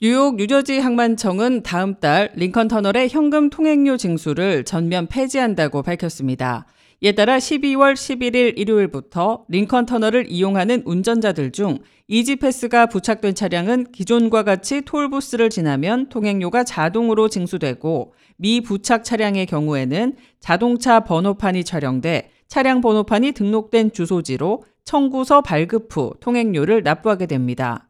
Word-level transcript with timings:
뉴욕 0.00 0.36
뉴저지 0.36 0.78
항만청은 0.78 1.64
다음 1.64 1.96
달 1.96 2.30
링컨 2.36 2.68
터널의 2.68 3.08
현금 3.08 3.50
통행료 3.50 3.96
징수를 3.96 4.62
전면 4.62 5.08
폐지한다고 5.08 5.82
밝혔습니다. 5.82 6.66
이에 7.00 7.10
따라 7.16 7.38
12월 7.38 7.94
11일 7.94 8.56
일요일부터 8.56 9.44
링컨 9.48 9.86
터널을 9.86 10.30
이용하는 10.30 10.82
운전자들 10.84 11.50
중 11.50 11.80
이지패스가 12.06 12.86
부착된 12.86 13.34
차량은 13.34 13.90
기존과 13.90 14.44
같이 14.44 14.82
톨부스를 14.82 15.50
지나면 15.50 16.10
통행료가 16.10 16.62
자동으로 16.62 17.28
징수되고 17.28 18.14
미부착 18.36 19.02
차량의 19.02 19.46
경우에는 19.46 20.14
자동차 20.38 21.00
번호판이 21.00 21.64
촬영돼 21.64 22.30
차량 22.46 22.80
번호판이 22.80 23.32
등록된 23.32 23.90
주소지로 23.90 24.62
청구서 24.84 25.40
발급 25.40 25.88
후 25.90 26.14
통행료를 26.20 26.84
납부하게 26.84 27.26
됩니다. 27.26 27.87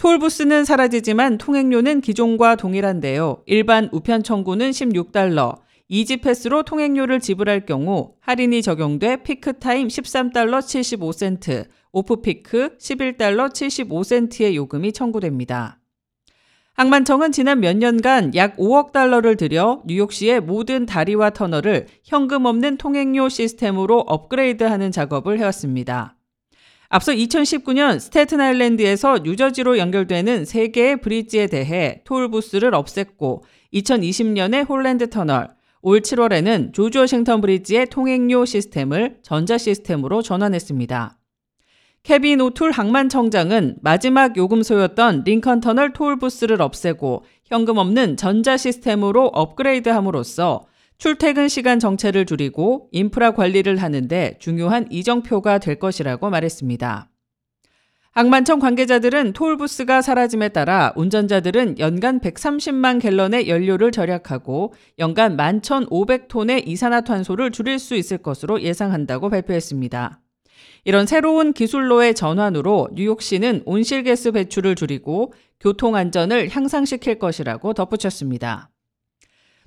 toll 0.00 0.20
booth는 0.20 0.64
사라지지만 0.64 1.36
통행료는 1.36 2.00
기존과 2.00 2.56
동일한데요. 2.56 3.42
일반 3.44 3.90
우편 3.92 4.22
청구는 4.22 4.70
16달러, 4.70 5.58
E-ZPass로 5.88 6.62
통행료를 6.62 7.20
지불할 7.20 7.66
경우 7.66 8.14
할인이 8.20 8.62
적용돼 8.62 9.22
peak 9.22 9.58
time 9.58 9.88
13달러 9.88 10.60
75센트, 10.60 11.66
off 11.92 12.22
peak 12.22 12.78
11달러 12.78 13.52
75센트의 13.52 14.54
요금이 14.54 14.94
청구됩니다. 14.94 15.80
항만청은 16.72 17.30
지난 17.30 17.60
몇 17.60 17.76
년간 17.76 18.34
약 18.36 18.56
5억 18.56 18.92
달러를 18.92 19.36
들여 19.36 19.82
뉴욕시의 19.84 20.40
모든 20.40 20.86
다리와 20.86 21.28
터널을 21.28 21.88
현금 22.04 22.46
없는 22.46 22.78
통행료 22.78 23.28
시스템으로 23.28 23.98
업그레이드하는 23.98 24.92
작업을 24.92 25.38
해왔습니다. 25.40 26.16
앞서 26.92 27.12
2019년 27.12 28.00
스테튼 28.00 28.40
아일랜드에서 28.40 29.20
뉴저지로 29.22 29.78
연결되는 29.78 30.42
3개의 30.42 31.00
bridge에 31.00 31.46
대해 31.46 32.02
toll 32.02 32.23
booth를 32.23 32.72
없앴고 32.72 33.42
2020년에 33.72 34.68
홀랜드 34.68 35.08
터널, 35.08 35.50
올 35.82 36.00
7월에는 36.00 36.72
조지 36.72 36.98
워싱턴 36.98 37.40
브릿지의 37.42 37.90
통행료 37.90 38.44
시스템을 38.44 39.18
전자 39.22 39.56
시스템으로 39.56 40.20
전환했습니다. 40.22 41.16
케빈 42.02 42.40
오툴 42.40 42.72
항만청장은 42.72 43.76
마지막 43.82 44.36
요금소였던 44.36 45.22
링컨 45.24 45.60
터널 45.60 45.92
toll 45.92 46.13
booth를 46.13 46.60
없애고 46.60 47.24
현금 47.44 47.78
없는 47.78 48.16
전자 48.16 48.56
시스템으로 48.56 49.26
업그레이드함으로써 49.26 50.66
출퇴근 51.00 51.48
시간 51.48 51.78
정체를 51.78 52.26
줄이고 52.26 52.90
인프라 52.92 53.30
관리를 53.30 53.78
하는데 53.78 54.36
중요한 54.38 54.86
이정표가 54.90 55.56
될 55.56 55.78
것이라고 55.78 56.28
말했습니다. 56.28 57.08
항만청 58.10 58.58
관계자들은 58.58 59.32
toll 59.32 59.57
booth가 59.57 60.02
사라짐에 60.02 60.50
따라 60.50 60.92
운전자들은 60.96 61.78
연간 61.78 62.20
130만 62.20 63.00
갤런의 63.00 63.48
연료를 63.48 63.92
절약하고 63.92 64.74
연간 64.98 65.38
11,500톤의 65.38 66.68
이산화탄소를 66.68 67.50
줄일 67.50 67.78
수 67.78 67.94
있을 67.94 68.18
것으로 68.18 68.60
예상한다고 68.60 69.30
발표했습니다. 69.30 70.20
이런 70.84 71.06
새로운 71.06 71.54
기술로의 71.54 72.14
전환으로 72.14 72.90
뉴욕시는 72.92 73.62
온실가스 73.64 74.32
배출을 74.32 74.74
줄이고 74.74 75.32
교통 75.60 75.96
안전을 75.96 76.50
향상시킬 76.50 77.18
것이라고 77.18 77.72
덧붙였습니다. 77.72 78.68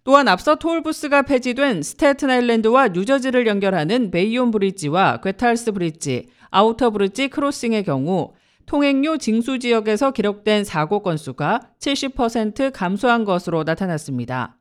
또한 0.03 0.27
앞서 0.27 0.55
toll 0.55 0.79
booth가 0.79 1.21
폐지된 1.21 1.81
스테튼 1.81 2.29
아일랜드와 2.29 2.89
뉴저지를 2.89 3.47
연결하는 3.47 4.11
베이온 4.11 4.51
브리지와 4.51 5.21
괴탈스 5.21 5.71
브리지, 5.71 6.27
아우터 6.51 6.89
브리지 6.89 7.29
크로싱의 7.29 7.83
경우 7.83 8.33
통행료 8.65 9.17
징수 9.17 9.59
지역에서 9.59 10.11
기록된 10.11 10.65
사고 10.65 11.01
건수가 11.01 11.61
70% 11.79 12.71
감소한 12.73 13.23
것으로 13.23 13.63
나타났습니다. 13.63 14.57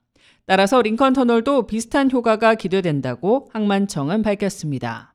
따라서 0.47 0.83
링컨 0.83 1.13
터널도 1.13 1.67
비슷한 1.67 2.11
효과가 2.11 2.55
기대된다고 2.57 3.49
항만청은 3.53 4.23
밝혔습니다. 4.23 5.12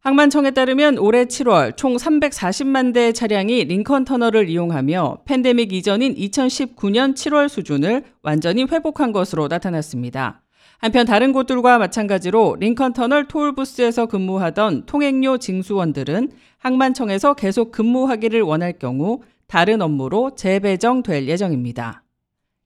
항만청에 0.00 0.52
따르면 0.52 0.98
올해 0.98 1.24
7월 1.24 1.76
총 1.76 1.96
340만 1.96 2.94
대의 2.94 3.12
차량이 3.12 3.64
링컨 3.64 4.04
터널을 4.04 4.48
이용하며 4.48 5.18
팬데믹 5.24 5.72
이전인 5.72 6.14
2019년 6.14 7.14
7월 7.14 7.48
수준을 7.48 8.04
완전히 8.22 8.64
회복한 8.64 9.10
것으로 9.10 9.48
나타났습니다. 9.48 10.42
한편 10.78 11.04
다른 11.04 11.32
곳들과 11.32 11.78
마찬가지로 11.78 12.56
링컨 12.60 12.92
터널 12.92 13.26
톨부스에서 13.26 14.06
근무하던 14.06 14.86
통행료 14.86 15.38
징수원들은 15.38 16.30
항만청에서 16.58 17.34
계속 17.34 17.72
근무하기를 17.72 18.40
원할 18.42 18.78
경우 18.78 19.22
다른 19.48 19.82
업무로 19.82 20.36
재배정될 20.36 21.26
예정입니다. 21.26 22.04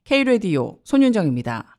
K-레디오 0.04 0.78
손윤정입니다. 0.84 1.78